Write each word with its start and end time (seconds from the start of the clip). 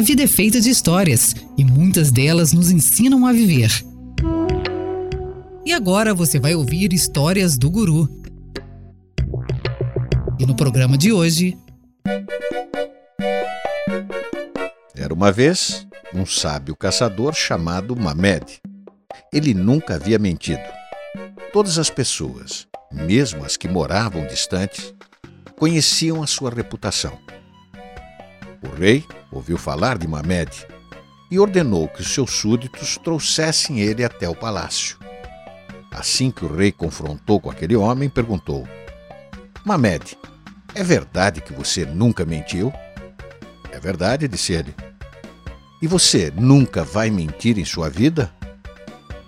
A 0.00 0.02
vida 0.02 0.22
é 0.22 0.26
feita 0.26 0.58
de 0.58 0.70
histórias 0.70 1.34
e 1.58 1.62
muitas 1.62 2.10
delas 2.10 2.54
nos 2.54 2.70
ensinam 2.70 3.26
a 3.26 3.34
viver. 3.34 3.70
E 5.62 5.74
agora 5.74 6.14
você 6.14 6.40
vai 6.40 6.54
ouvir 6.54 6.94
histórias 6.94 7.58
do 7.58 7.70
Guru. 7.70 8.08
E 10.38 10.46
no 10.46 10.56
programa 10.56 10.96
de 10.96 11.12
hoje. 11.12 11.54
Era 14.96 15.12
uma 15.12 15.30
vez 15.30 15.86
um 16.14 16.24
sábio 16.24 16.74
caçador 16.74 17.34
chamado 17.34 17.94
Mamed. 17.94 18.58
Ele 19.30 19.52
nunca 19.52 19.96
havia 19.96 20.18
mentido. 20.18 20.64
Todas 21.52 21.78
as 21.78 21.90
pessoas, 21.90 22.66
mesmo 22.90 23.44
as 23.44 23.54
que 23.54 23.68
moravam 23.68 24.26
distantes, 24.26 24.94
conheciam 25.58 26.22
a 26.22 26.26
sua 26.26 26.48
reputação. 26.48 27.18
O 28.62 28.68
rei 28.68 29.04
ouviu 29.32 29.56
falar 29.56 29.96
de 29.96 30.06
Mamed 30.06 30.66
e 31.30 31.38
ordenou 31.38 31.88
que 31.88 32.02
os 32.02 32.12
seus 32.12 32.30
súditos 32.30 32.98
trouxessem 32.98 33.80
ele 33.80 34.04
até 34.04 34.28
o 34.28 34.34
palácio. 34.34 34.98
Assim 35.90 36.30
que 36.30 36.44
o 36.44 36.54
rei 36.54 36.70
confrontou 36.70 37.40
com 37.40 37.50
aquele 37.50 37.74
homem, 37.74 38.08
perguntou: 38.08 38.68
Mamed, 39.64 40.18
é 40.74 40.82
verdade 40.82 41.40
que 41.40 41.52
você 41.52 41.84
nunca 41.84 42.24
mentiu? 42.24 42.72
É 43.72 43.80
verdade, 43.80 44.28
disse 44.28 44.52
ele. 44.52 44.74
E 45.80 45.86
você 45.86 46.32
nunca 46.36 46.84
vai 46.84 47.10
mentir 47.10 47.58
em 47.58 47.64
sua 47.64 47.88
vida? 47.88 48.32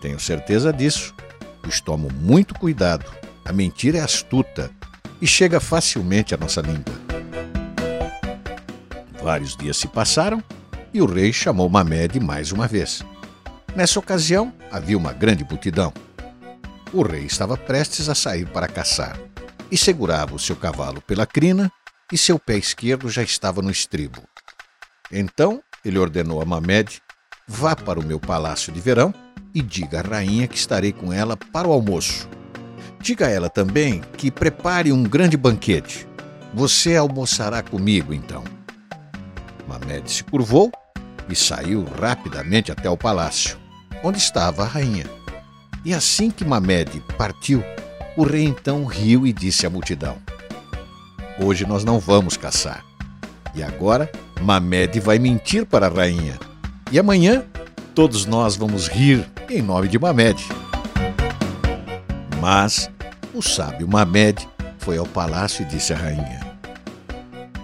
Tenho 0.00 0.20
certeza 0.20 0.72
disso, 0.72 1.14
pois 1.62 1.80
tomo 1.80 2.10
muito 2.12 2.54
cuidado. 2.54 3.10
A 3.44 3.52
mentira 3.52 3.98
é 3.98 4.02
astuta 4.02 4.70
e 5.20 5.26
chega 5.26 5.58
facilmente 5.58 6.34
à 6.34 6.38
nossa 6.38 6.60
língua. 6.60 7.01
Vários 9.22 9.56
dias 9.56 9.76
se 9.76 9.86
passaram 9.86 10.42
e 10.92 11.00
o 11.00 11.06
rei 11.06 11.32
chamou 11.32 11.68
Mamed 11.68 12.18
mais 12.18 12.50
uma 12.50 12.66
vez. 12.66 13.04
Nessa 13.76 14.00
ocasião, 14.00 14.52
havia 14.70 14.98
uma 14.98 15.12
grande 15.12 15.44
multidão. 15.44 15.92
O 16.92 17.02
rei 17.02 17.24
estava 17.24 17.56
prestes 17.56 18.08
a 18.08 18.16
sair 18.16 18.46
para 18.46 18.66
caçar 18.66 19.16
e 19.70 19.76
segurava 19.76 20.34
o 20.34 20.40
seu 20.40 20.56
cavalo 20.56 21.00
pela 21.00 21.24
crina 21.24 21.70
e 22.10 22.18
seu 22.18 22.36
pé 22.36 22.56
esquerdo 22.56 23.08
já 23.08 23.22
estava 23.22 23.62
no 23.62 23.70
estribo. 23.70 24.22
Então 25.10 25.62
ele 25.84 25.98
ordenou 25.98 26.42
a 26.42 26.44
Mamed: 26.44 27.00
Vá 27.46 27.76
para 27.76 28.00
o 28.00 28.04
meu 28.04 28.18
palácio 28.18 28.72
de 28.72 28.80
verão 28.80 29.14
e 29.54 29.62
diga 29.62 30.00
à 30.00 30.02
rainha 30.02 30.48
que 30.48 30.56
estarei 30.56 30.92
com 30.92 31.12
ela 31.12 31.36
para 31.36 31.68
o 31.68 31.72
almoço. 31.72 32.28
Diga 33.00 33.28
a 33.28 33.30
ela 33.30 33.48
também 33.48 34.00
que 34.16 34.32
prepare 34.32 34.92
um 34.92 35.04
grande 35.04 35.36
banquete. 35.36 36.08
Você 36.52 36.96
almoçará 36.96 37.62
comigo, 37.62 38.12
então. 38.12 38.61
Mamed 39.82 40.10
se 40.10 40.22
curvou 40.22 40.70
e 41.28 41.34
saiu 41.34 41.84
rapidamente 42.00 42.70
até 42.70 42.88
o 42.88 42.96
palácio, 42.96 43.58
onde 44.02 44.18
estava 44.18 44.62
a 44.62 44.66
rainha. 44.66 45.06
E 45.84 45.92
assim 45.92 46.30
que 46.30 46.44
Mamed 46.44 47.02
partiu, 47.18 47.62
o 48.16 48.22
rei 48.22 48.44
então 48.44 48.84
riu 48.84 49.26
e 49.26 49.32
disse 49.32 49.66
à 49.66 49.70
multidão: 49.70 50.16
Hoje 51.42 51.66
nós 51.66 51.84
não 51.84 51.98
vamos 51.98 52.36
caçar. 52.36 52.84
E 53.54 53.62
agora 53.62 54.10
Mamed 54.40 55.00
vai 55.00 55.18
mentir 55.18 55.66
para 55.66 55.86
a 55.86 55.90
rainha. 55.90 56.38
E 56.90 56.98
amanhã 56.98 57.44
todos 57.94 58.24
nós 58.24 58.54
vamos 58.56 58.86
rir 58.88 59.28
em 59.50 59.60
nome 59.60 59.88
de 59.88 59.98
Mamed. 59.98 60.42
Mas 62.40 62.90
o 63.34 63.42
sábio 63.42 63.88
Mamed 63.88 64.48
foi 64.78 64.96
ao 64.98 65.06
palácio 65.06 65.62
e 65.62 65.66
disse 65.66 65.92
à 65.92 65.96
rainha: 65.96 66.51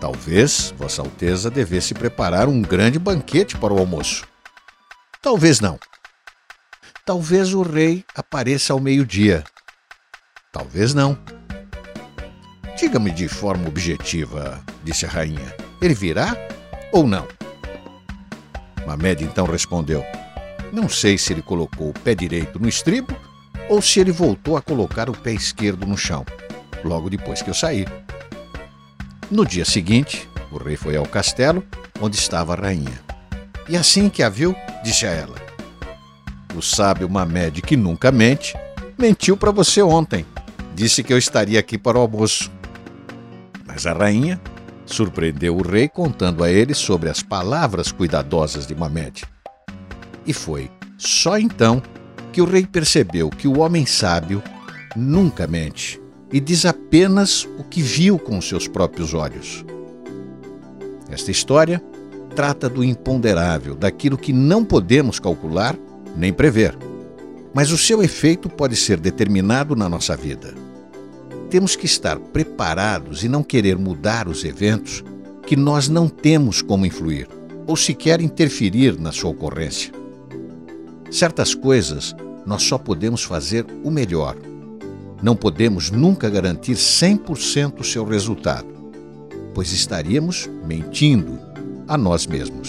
Talvez 0.00 0.72
Vossa 0.76 1.02
Alteza 1.02 1.50
devesse 1.50 1.92
preparar 1.92 2.48
um 2.48 2.62
grande 2.62 2.98
banquete 2.98 3.56
para 3.56 3.74
o 3.74 3.78
almoço. 3.78 4.26
Talvez 5.20 5.58
não. 5.58 5.78
Talvez 7.04 7.52
o 7.52 7.62
rei 7.62 8.04
apareça 8.14 8.72
ao 8.72 8.80
meio-dia. 8.80 9.42
Talvez 10.52 10.94
não. 10.94 11.18
Diga-me 12.78 13.10
de 13.10 13.26
forma 13.26 13.66
objetiva, 13.66 14.62
disse 14.84 15.04
a 15.04 15.08
rainha. 15.08 15.54
Ele 15.82 15.94
virá 15.94 16.36
ou 16.92 17.06
não? 17.06 17.26
Mamed 18.86 19.24
então 19.24 19.46
respondeu: 19.46 20.04
Não 20.72 20.88
sei 20.88 21.18
se 21.18 21.32
ele 21.32 21.42
colocou 21.42 21.90
o 21.90 21.94
pé 21.94 22.14
direito 22.14 22.58
no 22.60 22.68
estribo 22.68 23.16
ou 23.68 23.82
se 23.82 24.00
ele 24.00 24.12
voltou 24.12 24.56
a 24.56 24.62
colocar 24.62 25.10
o 25.10 25.16
pé 25.16 25.32
esquerdo 25.32 25.86
no 25.86 25.98
chão, 25.98 26.24
logo 26.84 27.10
depois 27.10 27.42
que 27.42 27.50
eu 27.50 27.54
saí. 27.54 27.84
No 29.30 29.44
dia 29.44 29.64
seguinte, 29.64 30.26
o 30.50 30.56
rei 30.56 30.74
foi 30.74 30.96
ao 30.96 31.04
castelo 31.04 31.62
onde 32.00 32.16
estava 32.16 32.54
a 32.54 32.56
rainha. 32.56 32.98
E 33.68 33.76
assim 33.76 34.08
que 34.08 34.22
a 34.22 34.28
viu, 34.30 34.56
disse 34.82 35.06
a 35.06 35.10
ela: 35.10 35.36
O 36.56 36.62
sábio 36.62 37.10
Mamed, 37.10 37.60
que 37.60 37.76
nunca 37.76 38.10
mente, 38.10 38.56
mentiu 38.98 39.36
para 39.36 39.50
você 39.50 39.82
ontem. 39.82 40.24
Disse 40.74 41.02
que 41.02 41.12
eu 41.12 41.18
estaria 41.18 41.60
aqui 41.60 41.76
para 41.76 41.98
o 41.98 42.00
almoço. 42.00 42.50
Mas 43.66 43.84
a 43.86 43.92
rainha 43.92 44.40
surpreendeu 44.86 45.56
o 45.56 45.62
rei 45.62 45.88
contando 45.88 46.42
a 46.42 46.50
ele 46.50 46.72
sobre 46.72 47.10
as 47.10 47.22
palavras 47.22 47.92
cuidadosas 47.92 48.66
de 48.66 48.74
Mamed. 48.74 49.24
E 50.24 50.32
foi 50.32 50.70
só 50.96 51.36
então 51.36 51.82
que 52.32 52.40
o 52.40 52.46
rei 52.46 52.64
percebeu 52.64 53.28
que 53.28 53.46
o 53.46 53.58
homem 53.58 53.84
sábio 53.84 54.42
nunca 54.96 55.46
mente 55.46 56.00
e 56.32 56.40
diz 56.40 56.66
apenas 56.66 57.48
o 57.58 57.64
que 57.64 57.80
viu 57.80 58.18
com 58.18 58.40
seus 58.40 58.68
próprios 58.68 59.14
olhos. 59.14 59.64
Esta 61.10 61.30
história 61.30 61.82
trata 62.34 62.68
do 62.68 62.84
imponderável, 62.84 63.74
daquilo 63.74 64.18
que 64.18 64.32
não 64.32 64.64
podemos 64.64 65.18
calcular 65.18 65.76
nem 66.16 66.32
prever, 66.32 66.76
mas 67.54 67.70
o 67.70 67.78
seu 67.78 68.02
efeito 68.02 68.48
pode 68.48 68.76
ser 68.76 69.00
determinado 69.00 69.74
na 69.74 69.88
nossa 69.88 70.16
vida. 70.16 70.54
Temos 71.50 71.74
que 71.74 71.86
estar 71.86 72.18
preparados 72.18 73.24
e 73.24 73.28
não 73.28 73.42
querer 73.42 73.78
mudar 73.78 74.28
os 74.28 74.44
eventos 74.44 75.02
que 75.46 75.56
nós 75.56 75.88
não 75.88 76.08
temos 76.08 76.60
como 76.60 76.84
influir 76.84 77.26
ou 77.66 77.74
sequer 77.74 78.20
interferir 78.20 78.98
na 79.00 79.12
sua 79.12 79.30
ocorrência. 79.30 79.92
Certas 81.10 81.54
coisas 81.54 82.14
nós 82.44 82.62
só 82.62 82.76
podemos 82.76 83.24
fazer 83.24 83.66
o 83.82 83.90
melhor 83.90 84.36
não 85.22 85.34
podemos 85.34 85.90
nunca 85.90 86.30
garantir 86.30 86.74
100% 86.74 87.80
o 87.80 87.84
seu 87.84 88.04
resultado, 88.04 88.68
pois 89.54 89.72
estaríamos 89.72 90.48
mentindo 90.64 91.38
a 91.86 91.96
nós 91.96 92.26
mesmos. 92.26 92.68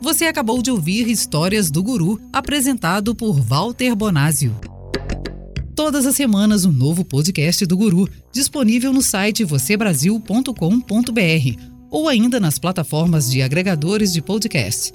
Você 0.00 0.24
acabou 0.24 0.60
de 0.60 0.70
ouvir 0.70 1.08
Histórias 1.08 1.70
do 1.70 1.82
Guru, 1.82 2.20
apresentado 2.32 3.14
por 3.14 3.40
Walter 3.40 3.94
Bonásio. 3.94 4.56
Todas 5.74 6.04
as 6.04 6.16
semanas, 6.16 6.64
um 6.64 6.72
novo 6.72 7.04
podcast 7.04 7.64
do 7.64 7.76
Guru, 7.76 8.08
disponível 8.32 8.92
no 8.92 9.02
site 9.02 9.44
vocêbrasil.com.br 9.44 10.50
ou 11.90 12.08
ainda 12.08 12.40
nas 12.40 12.58
plataformas 12.58 13.30
de 13.30 13.40
agregadores 13.40 14.12
de 14.12 14.20
podcast. 14.20 14.92